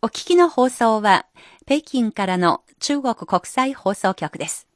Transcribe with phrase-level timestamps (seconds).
[0.00, 1.26] お聞きの放送は、
[1.66, 4.68] 北京からの中国国際放送局です。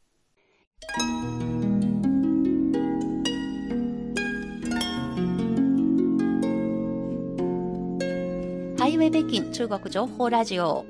[8.77, 10.85] ハイウェイ北京中国情報ラジオ。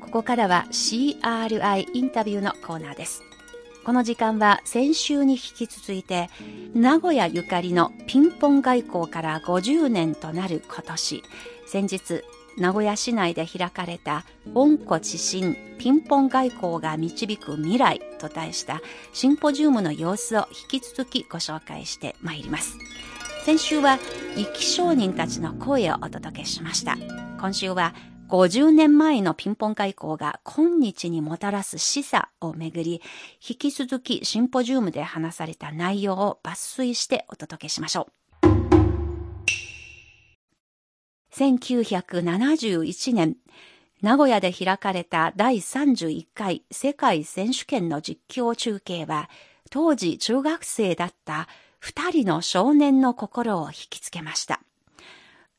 [0.00, 3.20] ここからは CRI インタビューのコーナーです。
[3.84, 6.30] この時間は先週に引き続いて、
[6.72, 11.22] 名古屋ゆかりのピンポン外交から50年となる今年、
[11.66, 12.24] 先日
[12.60, 18.82] 名古屋市内で開かれた温故知新ピンポン外交が導く未来と題した
[19.14, 22.76] シンポジウムの様子を引き続きご紹介してまいります。
[23.46, 23.98] 先週は
[24.36, 26.98] 生き証人たちの声をお届けしました。
[27.40, 27.94] 今週は
[28.28, 33.00] 50年前のピンポン外交が今日にもたらす示唆をめぐり、
[33.40, 38.19] 引き続きシンポジウムで話された内容を抜粋してお届けしましょう。
[41.32, 43.36] 1971年、
[44.02, 49.30] 名古屋で開かれた第31回世界選手権の実況中継は、
[49.70, 54.60] 当時中学生だった二人の少年の心を引きつけました。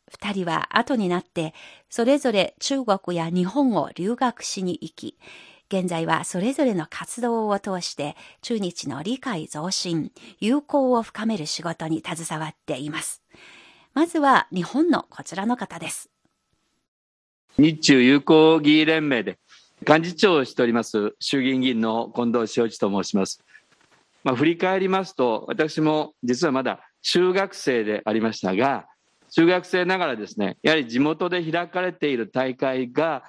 [0.08, 1.54] 二人は後になって
[1.90, 5.18] それぞれ中国や日本を留学しに行き、
[5.70, 13.21] 現在はそれぞれの活動を通して中日の理解増進、友好を深める仕事に携わっています。
[13.94, 16.10] まずは日本のこちらの方です。
[17.58, 19.38] 日中友好議員連盟で
[19.86, 23.44] 幹事長をしております衆議院議員の近藤翔一と申します。
[24.24, 28.88] まあ、振り返りますと、私も実はまだ中学生でありましたが、
[29.30, 33.24] 中学生ながらですね、やはり地元で開かれている大会が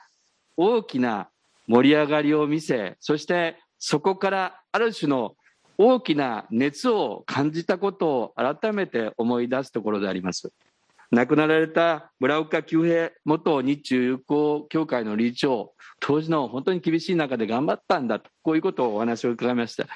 [0.57, 1.29] 大きな
[1.67, 5.35] 盛り上がりを見せ、そしてそこからある種の
[5.79, 10.53] 大きな熱を感じたことを改めて思い出すところであります。
[11.11, 19.87] 亡くなられた村岡久平元日中友好協会の理事長、当時の本当に厳しい中で頑張ったんだと、こういうことをお話を伺いました。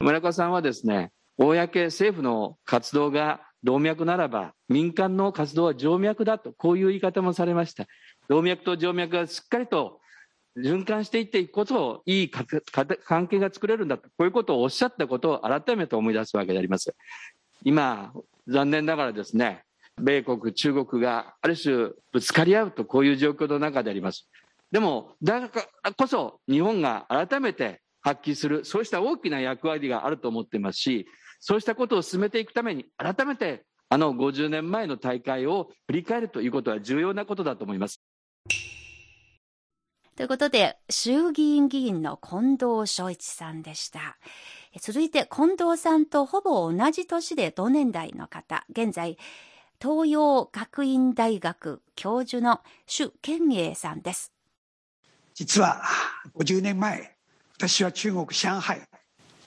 [0.00, 7.86] 村岡さんはですね、公政府の活動が動脈ならば民間の活動は静脈だと、こういう言い方もされました。
[8.28, 9.99] 動脈と静脈がしっかりと
[10.56, 16.94] 循環していっていくことをいい関係が作れるんだと、こういうことをおっしゃったことを改めて思い出すわけであります。
[17.64, 18.12] 今、
[18.48, 19.64] 残念ながらですね、
[19.98, 24.28] 米国、中国がある種ぶつかり合うとこういう状況の中であります。
[24.72, 31.06] でも、だからこそ日本が改めて発揮する、そうした大きな役割があると思っていますし、
[31.38, 37.99] そうしたことを進めていくために、改めてあの50年前の大会を振り返るということは重要なことだと思います。
[40.20, 44.18] ということで、衆議院議員の近藤翔一さんでした。
[44.78, 49.16] 続いて、近藤さんとほぼ同じ年で同年代の方、現在、
[49.80, 54.30] 東洋学院大学教授の朱健英さんです。
[55.32, 55.80] 実は、
[56.36, 57.16] 50年前、
[57.56, 58.82] 私は中国上海、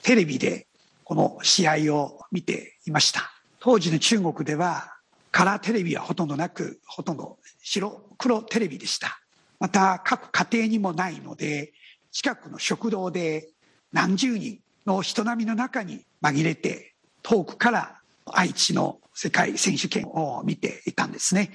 [0.02, 0.66] テレビで
[1.04, 3.30] この試合を見ていました。
[3.60, 4.92] 当時の中国では、
[5.30, 9.20] カラーテレビはほとんどなく、ほとんど白黒テレビでした。
[9.64, 11.72] また各家庭にもないので
[12.12, 13.48] 近くの食堂で
[13.94, 21.50] 何十人の人並みの中に紛れて遠くから愛知の世界選手権を見ていたんですね。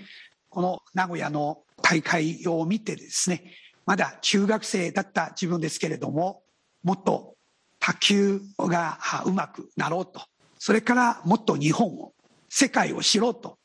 [0.50, 3.44] この名古屋の大会を見てですね、
[3.86, 6.42] まだ中学生だった自分ですけれども、
[6.81, 7.36] もっと
[7.80, 10.19] 卓球がうまくなろうと、
[10.58, 12.14] それからもっと日本を、
[12.50, 13.59] 世界を知ろうと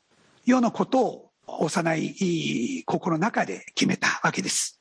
[0.44, 4.80] いうようなことを幼い心の中で決めたわけです。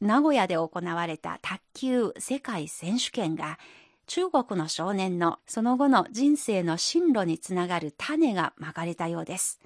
[0.00, 3.58] 名古屋で行われた卓球世界選手権が
[4.06, 9.58] 中国の少年のその後の人生の進路につながる種がまかれたようです。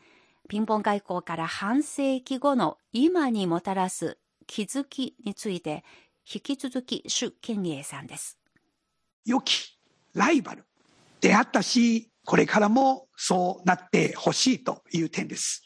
[0.49, 5.85] ピンポン外交から半世紀後の今にもたらす気づきについて
[6.33, 8.39] 引き続き朱健英さんです。
[9.27, 9.79] 良き
[10.15, 10.65] ライバル
[11.21, 15.65] であったしこれからもそうなってほしいという点です。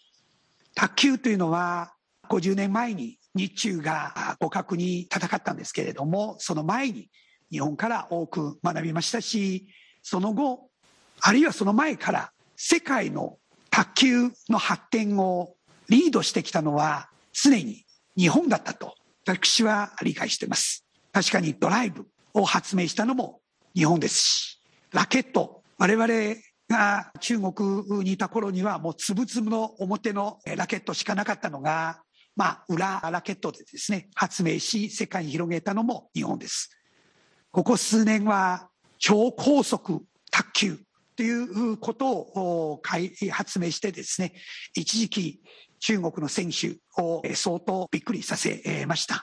[0.74, 1.92] 卓球というのは
[2.30, 7.10] 50年前に日中が互角に戦ったんですけれども、その前に
[7.50, 9.66] 日本から多く学びましたし、
[10.02, 10.70] その後、
[11.20, 13.36] あるいはその前から世界の
[13.68, 15.56] 卓球の発展を
[15.90, 17.84] リードしてきたのは常に
[18.16, 18.94] 日本だったと
[19.26, 20.86] 私は理解しています。
[21.12, 23.42] 確かにドライブを発明したのも
[23.74, 24.62] 日本ですし、
[24.92, 26.36] ラケット我々
[26.74, 32.02] が中国にいた頃にはもうつぶつぶの表のラケットしかなかったのが、
[32.34, 36.70] まあ、裏ラケットでですね、発明し世界に広げたのも日本です。
[37.52, 38.68] ここ数年は
[38.98, 40.78] 超高速卓球
[41.14, 42.80] ということを
[43.30, 44.32] 発明してですね、
[44.74, 45.40] 一時期
[45.78, 49.22] 中国の選手を相当びっくりさせました。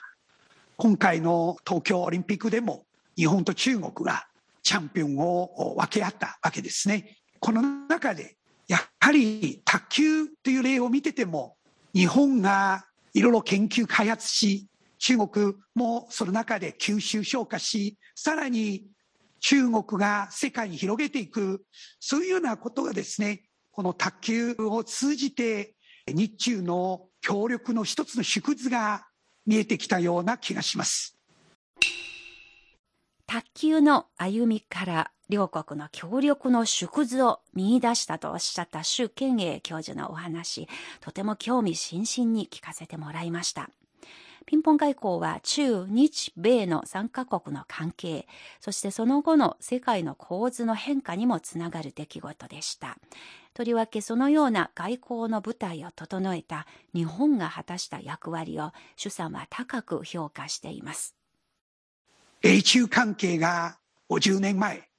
[0.76, 4.24] 今回の東京オリンピックでも日本と中国が
[4.62, 7.18] チャンピオンを分け合ったわけですね。
[7.42, 8.36] この中で
[8.68, 11.56] やはり卓球という例を見てても
[11.92, 14.68] 日本がいろいろ研究開発し
[14.98, 18.86] 中国もその中で吸収消化しさらに
[19.40, 21.64] 中国が世界に広げていく
[21.98, 23.42] そういうようなことがですね
[23.72, 25.74] この卓球を通じて
[26.06, 29.08] 日中の協力の一つの縮図が
[29.46, 31.18] 見えてきたような気がします。
[33.26, 40.68] 卓球の歩みから両国の協力の縮図を見出したとおっしゃった周健英教授のお話、
[41.00, 43.70] とても興味津々に聞かせてもらいました。
[44.44, 48.28] ピンポン外交は中日米の3カ国の関係、
[48.60, 52.98] そしてその後の世界の構図の変化にもつながる出来事でした。
[53.54, 61.16] とりわけそのような外交の舞台を整えた日本が果たした役割を主さんは高く評価しています。
[62.42, 63.78] 米中関係が
[64.10, 64.91] 50年前、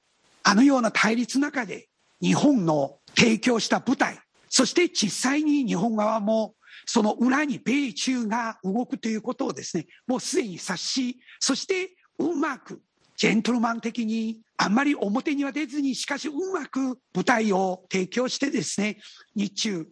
[0.44, 1.88] あのような対立の中で
[2.20, 6.54] 日本の提供した舞台、そして実際に日本側も
[6.86, 12.82] その裏に米中が動くということをですね、もうすでに察し、そしてうまく
[13.16, 18.98] ジェントルマン的にあんまり表には出ずに、しかしうまく舞台を提供してですね、
[19.34, 19.86] 日中、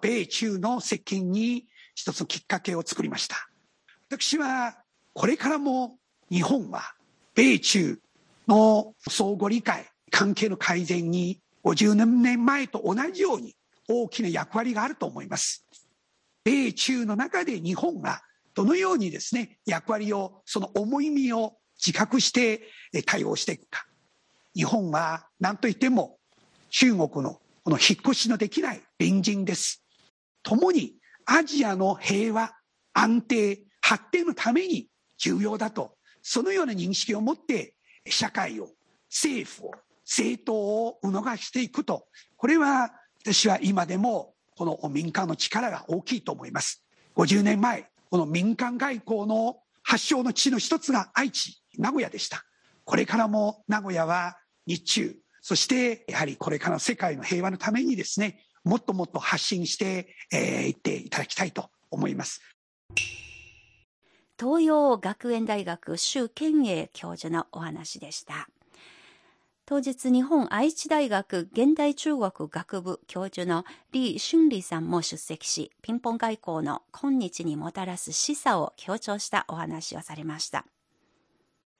[0.00, 3.36] 米中の接近に一つのきっかけを作りました。
[4.08, 4.76] 私は
[5.14, 5.98] これからも
[6.30, 6.94] 日本は
[7.34, 7.98] 米中
[8.46, 9.86] の相互理解、
[10.16, 13.54] 関係の改善に50年前と同じように
[13.86, 15.66] 大きな役割があると思います。
[16.42, 18.22] 米中の中で日本が
[18.54, 22.62] どのようにですね、役割を、その重い身を自覚して
[23.04, 23.84] 対応していくか。
[24.54, 26.16] 日本は何といっても
[26.70, 29.84] 中国のこの引っ越しのできない隣人です。
[30.42, 30.94] 共に
[31.26, 32.54] アジアの平和、
[32.94, 37.74] 安定、発展のために重要だと、そのような認識を持って
[38.08, 38.70] 社会を、
[39.10, 39.72] 政府を、
[40.06, 42.06] 政党を動かしていくと、
[42.36, 42.92] これは
[43.22, 46.84] 私は今でもこの民間の力が大きいと思います。
[47.16, 52.44] 50年前、この民間外交の発祥の地の一つが愛知、名古屋でした。
[52.84, 62.40] これからも名古屋は日中、そしてやはりこれからの世界の平和のためにですね、もっともっと発信してい、えー、っていただきたいと思います。
[64.38, 68.48] 東洋学園大学周健英教授のお話でした。
[69.68, 80.66] 当日日本愛知大学現代中国学部教授の李春里さんも出席し、ピンポン外交の今日にもたらす示唆を強調したお話をされました。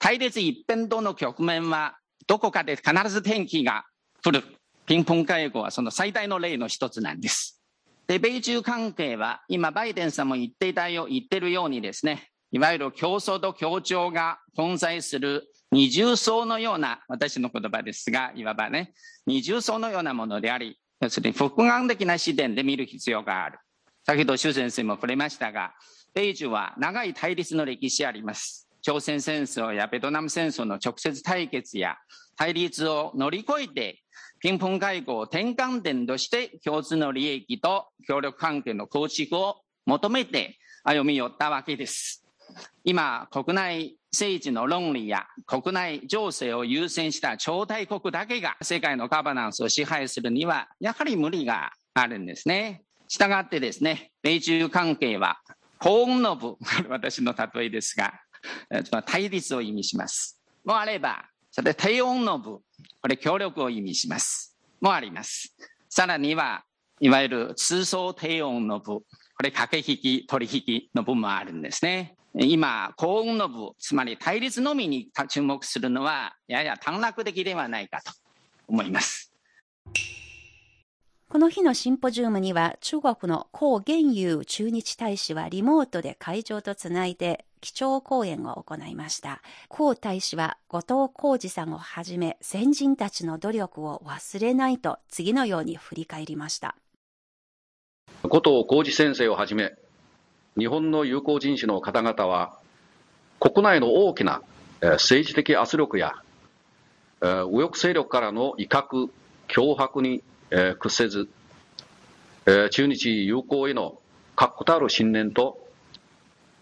[0.00, 1.96] 対立一辺倒の局面は、
[2.26, 3.84] どこかで必ず天気が
[4.20, 4.44] 来る。
[4.86, 7.62] ピンポン外交はその最大の例の一つなんです。
[8.08, 18.94] で、米中関係は、今バイデンさんも言っていたよ、言ってるようにですね、いわゆる競争と協調が混在する二重層のような、私の言葉ですが、いわばね、
[19.26, 23.58] 二重層のようなものであり、要するに複眼的な視点で見る必要がある。
[24.04, 25.74] 先ほど周先生も触れましたが、
[26.14, 28.68] 米中は長い対立の歴史あります。
[28.80, 31.96] 朝鮮戦争やベトナム戦争の直接対決や
[32.36, 34.02] 対立を乗り越えて、
[34.38, 42.24] ピンポン外交を転換点として共通の利益と協力関係の構築を求めて歩み寄ったわけです。
[42.84, 52.82] 今、国内政治の論理や国内情勢を優先した超大国だけが世界のガバナンスを支配するには、やはり無理があるんですね。
[53.08, 55.38] したがってですね、米中関係は、
[55.78, 56.56] 幸運の部、
[56.88, 58.14] 私の例えですが、
[59.04, 60.40] 対立を意味します。
[60.64, 62.60] もあれば、それ低温の部、
[63.00, 64.56] これ協力を意味します。
[64.80, 65.54] もあります。
[65.88, 66.64] さらには、
[67.00, 69.04] いわゆる通奏低温の部、こ
[69.42, 72.16] れ駆け引き、取引の部もあるんですね。
[72.38, 78.12] 今、幸運の部、つまり対立のみに注目するのは、やや短絡的ではないかと
[78.68, 79.32] 思います。
[81.28, 89.40] この日のシンポジウムには、中国の高元友駐日大使はリモートで会場とつないで、基調講演を行いました。
[89.68, 96.76] 高大使は後藤浩二さんをはじめ先人たちの努力を忘れないと次のように振り返りました。
[98.22, 99.72] 後藤浩二先生をはじめ、
[100.58, 102.58] 日本の友好人士の方々は、
[103.40, 104.40] 国内の大きな
[104.80, 106.14] 政治的圧力や、
[107.20, 109.10] 右翼勢力からの威嚇、
[109.48, 110.22] 脅迫に
[110.78, 111.28] 屈せず、
[112.70, 113.98] 中日友好への
[114.34, 115.58] 確固たる信念と、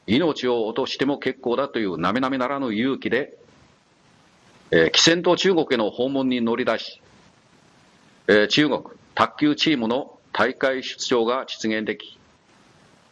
[0.06, 3.38] 命を落としても結構だという並々なめならぬ勇気で、
[4.70, 7.00] えー、戦と中国への訪問に乗り出し、
[8.26, 8.82] 中国
[9.14, 12.18] 卓球チームの大会出場が実現でき、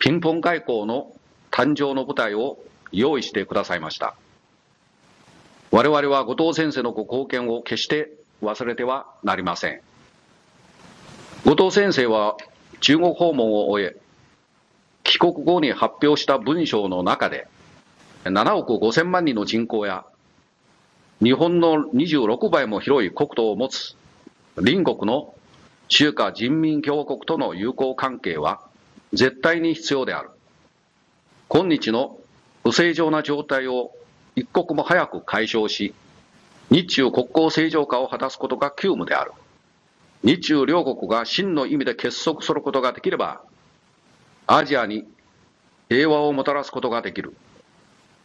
[0.03, 1.13] ピンポン外交の
[1.53, 2.59] 誕生の舞台を
[2.91, 4.17] 用意してくださいました。
[5.71, 8.11] 我々は後藤先生のご貢献を決して
[8.43, 9.81] 忘れてはなりません。
[11.45, 12.37] 後藤先生は
[12.81, 13.97] 中国訪問を終え、
[15.05, 17.47] 帰国後に発表した文章の中で、
[18.25, 20.05] 7億5千万人の人口や、
[21.23, 23.95] 日本の26倍も広い国土を持つ
[24.57, 25.33] 隣国の
[25.87, 28.63] 中華人民共和国との友好関係は
[29.13, 30.31] 絶対に必要である。
[31.49, 32.19] 今日の
[32.63, 33.93] 不正常な状態を
[34.37, 35.95] 一刻も早く解消し、
[36.71, 39.33] 日中国交正常化を果たすことが急務である。
[40.25, 43.43] 日中両国が真の意味で結束することができれば、
[44.47, 45.05] アジアに
[45.91, 47.37] 平和をもたらすことができる。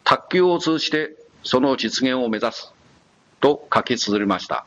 [0.06, 2.74] 卓球を通じてその実現を目指す。
[3.42, 4.66] と書き綴りました。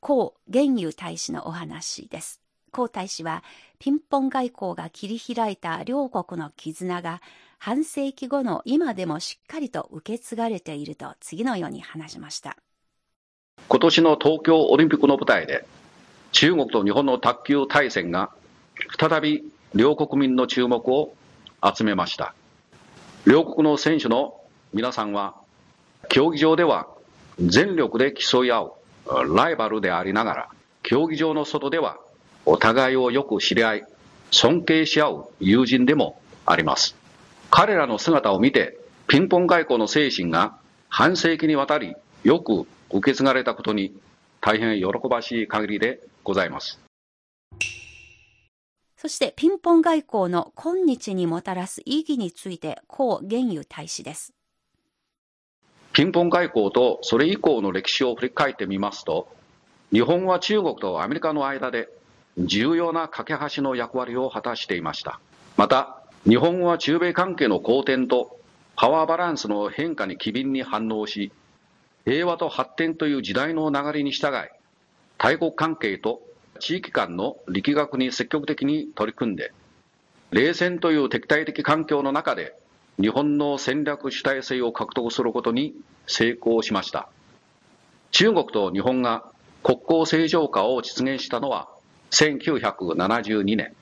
[0.00, 2.43] 江玄友大使のお話です。
[2.74, 3.44] 江大使は、
[3.78, 7.22] ピンポン外交が切り開いた両国の絆が
[7.58, 12.56] 半世紀後の今でもしっかりと受け継がれていると次のように話しました。
[13.68, 15.64] 今年の東京オリンピックの舞台で、
[16.32, 18.30] 中国と日本の卓球対戦が
[18.98, 21.14] 再び両国民の注目を
[21.62, 22.34] 集めました。
[23.26, 24.40] 両国の選手の
[24.72, 25.34] 皆さんは、
[26.08, 26.88] 競技場では
[27.38, 28.72] 全力で競い合う
[29.34, 30.48] ライバルでありながら、
[30.82, 31.98] 競技場の外では
[32.46, 33.84] お互いをよく知り合い、
[34.30, 36.94] 尊敬し合う友人でもあります。
[37.50, 40.56] 彼らの姿を見て、ピンポン外交の精神が
[40.88, 43.94] 半世紀にわたりよく受け継がれたことに
[44.40, 46.80] 大変喜ばしい限りでございます。
[48.96, 54.32] そしてピンポン外交の今日にもたらす意義について、江玄友大使です。
[55.92, 59.28] ピンポン外交とそれ以降の歴史を振り返ってみますと、
[59.92, 61.88] 日本は中国とアメリカの間で
[62.38, 65.20] 重要な架け橋の役割を果たしていました。
[65.56, 68.38] また、日本は中米関係の好転と
[68.76, 71.32] パワーバランスの変化に機敏に反応し、
[72.04, 74.40] 平和と発展という時代の流れに従い、
[75.16, 76.22] 大国関係と
[76.58, 79.52] 地域間の力学に積極的に取り組んで、
[80.30, 82.56] 冷戦という敵対的環境の中で、
[83.00, 85.74] 日本の戦略主体性を獲得することに
[86.06, 87.08] 成功しました。
[88.10, 89.24] 中国と日本が
[89.62, 91.68] 国交正常化を実現したのは
[92.14, 93.74] 1972年。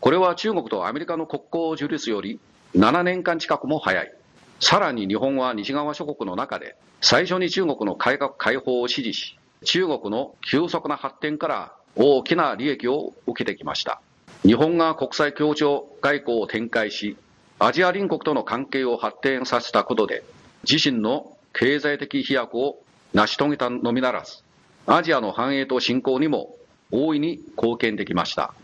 [0.00, 2.38] これは中国とアメリカの国交樹立より
[2.76, 4.12] 7年間近くも早い。
[4.60, 14.00] さらに日本は西側諸国の中で最初に中国の改革開放を支持し、中国の急速な発展から大きな利益を受けてきました。
[14.44, 17.16] 日本が国際協調外交を展開し、
[17.58, 20.22] アジア隣国との関係を発展させたことで、
[20.68, 22.78] 自身の経済的飛躍を
[23.12, 24.44] 成し遂げたのみならず、
[24.86, 26.56] アジアの繁栄と振興にも
[26.92, 28.54] 大いに貢献できました。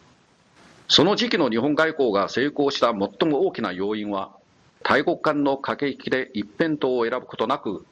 [0.87, 4.31] その時期の日本外交が成功した最も大きな要因は、
[4.83, 7.85] 大国間の駆け引きで一辺倒を選ぶことなく、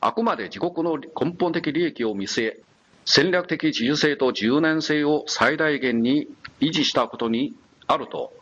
[0.00, 2.60] あくまで自国の根本的利益を見据え、
[3.04, 6.28] 戦略的自由性と柔軟性を最大限に
[6.60, 7.54] 維持したことに
[7.86, 8.32] あると、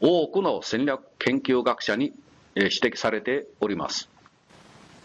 [0.00, 2.12] 多くの戦略研究学者に
[2.54, 4.08] 指摘されております。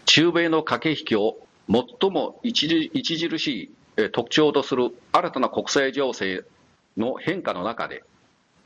[0.04, 1.38] 中米の駆け引きを
[1.68, 3.70] 最も著しい
[4.12, 6.44] 特徴とする新たな国際情勢
[6.96, 8.04] の変化の中で、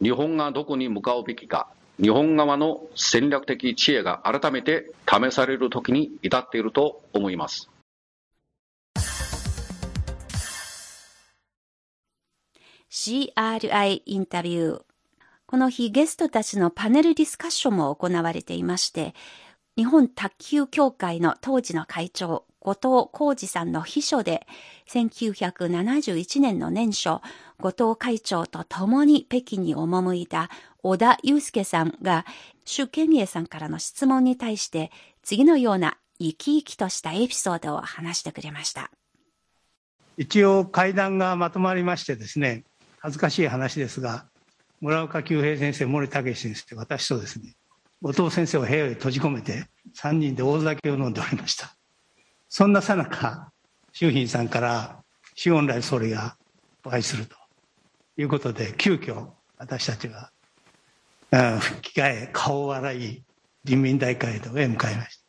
[0.03, 1.69] 日本がどこに向かうべきか、
[2.01, 7.71] 日本側の戦略的知恵が改めて試される時に至っていると思います。
[12.91, 14.83] CRI インタビュー。
[15.47, 19.15] この日ゲストたちのパネルディスカッションも行われていまして、
[19.77, 24.45] 日本卓球協会の当時の会長、後藤浩二さんの秘書で、
[24.89, 27.21] 1971年の年初、
[27.61, 30.51] 後藤会長と共に北京に赴いた
[30.83, 32.27] 小田祐介さんが、
[32.65, 34.91] 朱健英さんからの質問に対して、
[35.23, 38.91] 次のような生き生きとしたエピソードを話してくれました。
[40.17, 42.65] 一応会談がまとまりましてですね、
[42.99, 44.27] 恥ずかしい話ですが、
[44.81, 47.55] 村岡久平先生、森武先生、私とですね、
[48.03, 51.76] 後藤先生を部屋に閉じ込めて、3人で大酒を飲んでおりました。
[52.49, 53.53] そんなさなか、
[53.93, 55.03] 周浜さんから
[55.35, 56.37] 周恩来総理が
[56.85, 57.37] お会いすると
[58.17, 60.31] いうことで、急遽私たちは、
[61.61, 63.25] 吹き替え、顔を洗い、
[63.65, 65.25] 人民大会堂へ向かいました。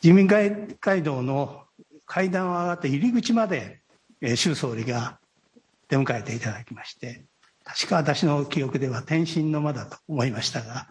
[0.00, 1.64] 人民大会堂の
[2.06, 3.80] 階段を上がって入り口まで、
[4.36, 5.18] 習総理が
[5.88, 7.24] 出迎えていただきまして、
[7.64, 10.88] 確か私の記憶では天津の間だと思いましたが、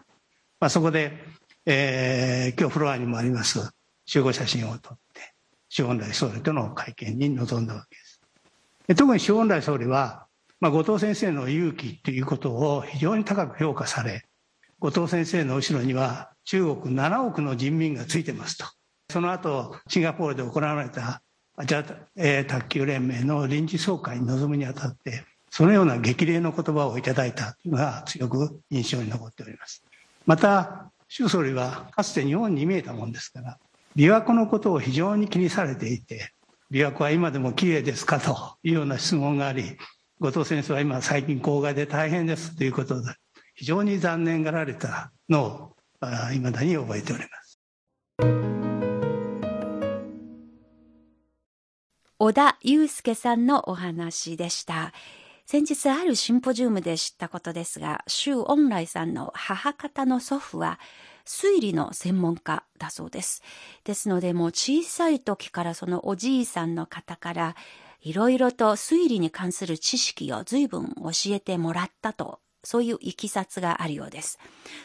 [0.60, 1.12] まあ、そこで、
[1.66, 3.70] えー、今日フロアにもあります
[4.06, 5.11] 集合写真を撮って、
[5.74, 8.20] 周恩来総理との会見に臨んだわけです。
[8.94, 10.26] 特に周恩来総理は、
[10.60, 14.26] まあ、後藤先生の勇気ということを非常に高く評価され、
[14.80, 18.66] 後藤先生の後ろには中国7億の人民がついてますと。
[19.10, 21.22] その後、シンガポールで行われた
[21.56, 21.84] アジア、
[22.16, 29.82] え、卓球連盟の臨時総会に臨むにあたって、そのような激励の言葉をいただいたというのが強く印象に残っております。
[30.26, 33.58] また、習総理はかつて日本に見えたもんですから、
[33.94, 36.32] 琵琶湖のことを非常に気にされていて、
[36.70, 39.76] 琵琶湖は今でも綺麗ですかというような質問があり、
[40.18, 43.14] 後藤先生は今最近公害で大変ですということで、
[43.54, 45.76] 非常に残念がられたのを、
[46.32, 47.58] いまだに覚えております。
[52.18, 54.92] 小田祐介さんのお話でした。
[55.44, 60.78] 先日あるシンポジウムで知ったことですが、周恩来さんの母方の祖父は
[61.26, 63.42] 推理の専門家だそうです。
[63.84, 67.56] ですのでもう小さい時からそのおじいさんの方から
[68.00, 74.38] いろいろと推理に関する知識を随分教えてもらったとそういういきさつがあるようです。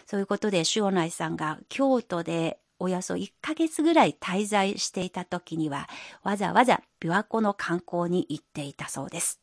[0.06, 5.88] そういうことで、周恩来さんが京都でおよそ1ヶ月ぐらい滞在していた時には、
[6.24, 9.41] わざわざ琵琶湖の観光に行っていたそうです。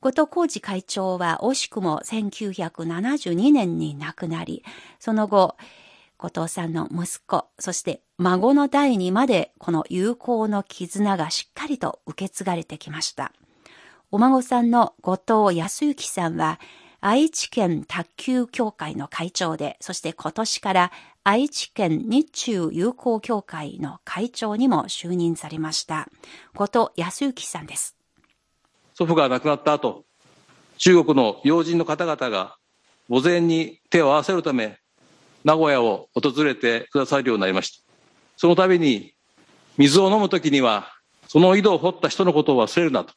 [0.00, 4.64] 後藤浩二会長は惜しくも1972年に亡くなり、
[4.98, 5.56] その後、
[6.22, 13.32] 後藤さんの息子、そして孫の代にまでこの友好の絆がしっかりと受け継がれてきました。
[14.12, 16.60] お孫さんの後藤康之さんは、
[17.00, 20.92] 愛知県卓球協会の会長で、そして今年から
[21.24, 26.08] 愛知県日中友好協会の会長にも就任されました。
[26.54, 27.96] 後藤康之さんです。
[28.94, 30.04] 祖父が亡くなった後、
[30.78, 32.56] 中国の要人の方々が
[33.08, 34.81] 墓前に手を合わせるため、
[35.44, 37.84] 名古屋を訪れてくださるようになりました。
[38.36, 39.14] その度に、
[39.76, 40.88] 水を飲むときには、
[41.28, 43.14] その井戸を掘った人のことを忘れるなと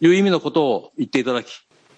[0.00, 1.48] いう意味のことを言っていただき、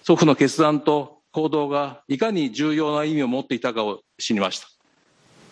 [0.03, 4.67] 祖父の決断と行動がいかに重要な意味を持っていたかを知りました。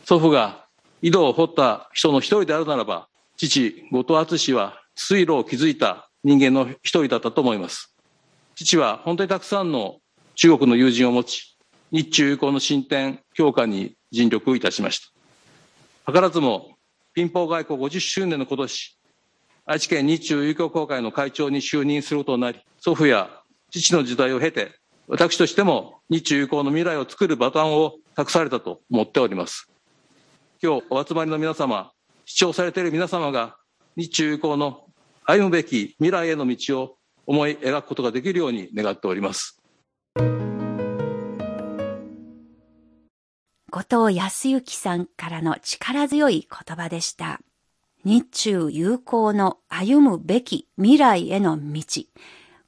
[0.06, 0.66] 祖父が
[1.02, 7.96] 井戸を掘った人の一人であるならば、父、後藤敦は水路を築いた人間の一人だったと思います。
[8.56, 10.00] 父は本当にたくさんの
[10.36, 11.58] 中国の友人を持ち、
[11.92, 15.00] 日中友好の進展、強化に尽力いたしまし
[16.06, 16.12] た。
[16.12, 16.78] 図らずも、
[17.16, 19.00] 民放外交50周年の今年、
[19.66, 23.30] 愛知県日中友好協会の会長に就任することになり、祖父や
[23.72, 24.72] 父の時代を経て、
[25.08, 29.70] 私としても日中友好の未来を作るバトンを託されたと思っております。
[30.62, 31.92] 今日お集まりの皆様、
[32.26, 33.58] 視聴されている皆様が
[33.96, 34.86] 日中友好の
[35.24, 36.96] 歩むべき未来への道を
[37.26, 39.60] 思い描くことができるように願っております。
[43.70, 47.40] 後藤康之さんからの力強い言葉でした。
[48.04, 51.84] 日中友好の歩むべき未来への道。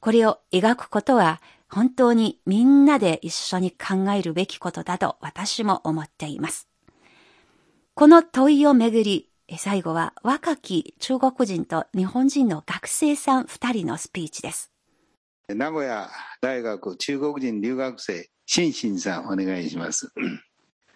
[0.00, 6.68] これを描くことは本当にみんなで一緒に考えるべきことだと私も思っています。
[7.94, 14.70] この問いをめぐり、最後は若き中国人と日本人の学生さん二人のスピーチです。
[15.48, 16.10] 名古屋
[16.40, 20.12] 大学中国人留学生、シンシンさんお願いします。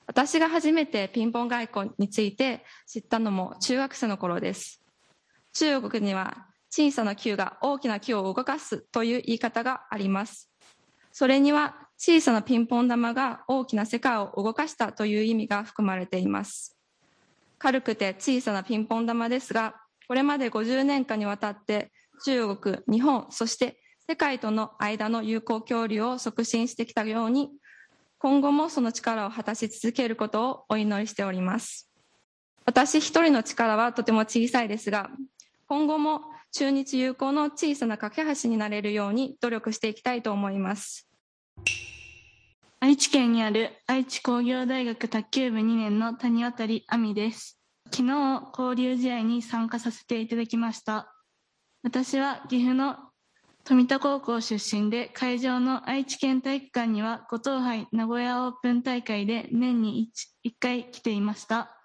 [0.07, 4.83] 私が初めてピンポン外交について知ったのも中学生の頃です。
[5.53, 10.51] 中国には小さな球が大きな木を動かすという言い方があります。
[11.13, 16.77] それには小さなピンポン玉が大きな世界を動かしたという意味が含まれています。
[17.59, 19.75] 軽くて小さなピンポン玉ですが、
[20.07, 21.91] これまで50年間にわたって
[22.25, 27.51] 中国、日本、そして世界との間の友好交流を促進してきたように、
[28.19, 31.91] 今後もその力を果たし続けることをお祈りしております。
[32.65, 35.11] 私一人の力はとても小さいですが、
[35.69, 41.09] 今後も中日友好の小さな架け橋になれるように努力していきたいと思います。
[42.81, 47.61] 愛知県にある愛知工業大学卓球部2年の谷渡亜美です。
[47.93, 51.13] 昨日、交流試合に参加させていただきました。
[51.83, 52.97] 私は岐阜の
[53.69, 60.09] 富田高校出身で、会場の愛知県体育館には、五島杯名古屋オープン大会で年に
[60.45, 61.77] 1, 1回来ていました。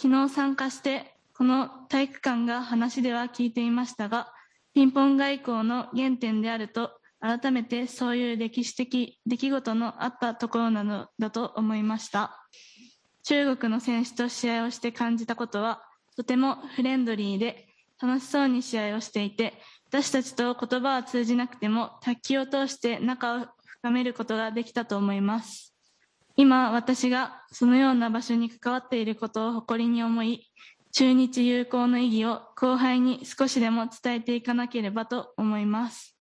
[0.00, 4.32] 昨日参加して、この体育館が話では聞いていましたが、
[4.74, 12.48] ピンポン外交の原点であると改めてそういう歴史的出来事のあったところなのだと思いました。
[13.24, 15.82] 中国の選手と試合をして感じたことは、
[16.16, 17.66] とてもフレンドリーで
[18.00, 19.54] 楽しそうに試合をしていて、
[19.92, 25.74] 私たちと言葉は通じなくても卓球を通して仲を深めることができたと思います。
[26.34, 30.50] 今、私がそのような場所に関わっていることを誇りに思い、
[30.92, 36.16] 中日友好の意義を後輩に少しでも伝えていかなければと思います。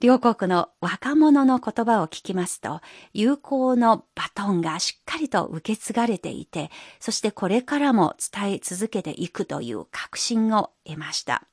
[0.00, 2.80] 両国の若者の言葉を聞きますと、
[3.12, 11.48] 友好のバトンがしっかりと受け継がれていて、そしてこれからも伝え続けていくという確信を得ました。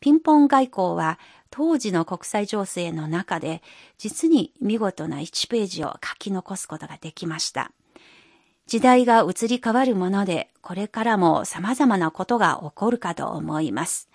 [0.00, 1.18] ピンポン外交は
[1.50, 3.62] 当時の国際情勢の中で
[3.98, 7.72] 実に見事な1ページを書き残すことができました。
[8.66, 14.08] 時代が移り変わるもので、これからも様々なことが起こるかと思います。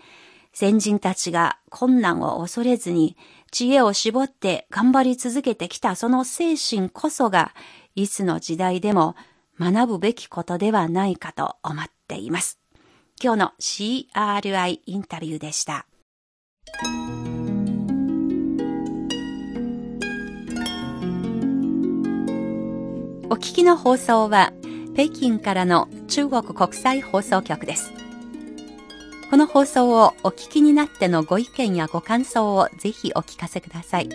[0.57, 3.17] 先人たちが困難を恐れずに
[3.51, 7.53] 知恵を絞って頑張り続けてきたその精神こそが
[7.93, 9.17] いつの時代でも
[9.59, 12.57] 学ぶべきことではないかと思っています。
[13.21, 15.87] 今日の CRI インタビューでした。
[23.29, 24.53] お聞きの放送は
[24.93, 28.04] 北京からの中国国際放送局です。
[29.35, 34.07] この放送をお聞きになってのご意見やご感想をぜひお聞かせください。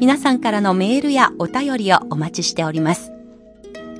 [0.00, 3.12] 皆さんからのメールやお便りをお待ちしております。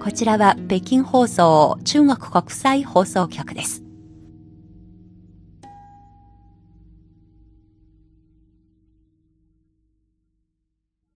[0.03, 3.85] こちらは北京放送中国国際放送局です。